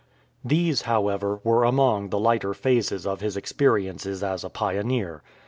These, 0.43 0.81
however, 0.81 1.41
were 1.43 1.63
among 1.63 2.09
the 2.09 2.17
lighter 2.17 2.55
phases 2.55 3.05
of 3.05 3.21
his 3.21 3.37
experiences 3.37 4.23
as 4.23 4.43
a 4.43 4.49
pioneer. 4.49 5.21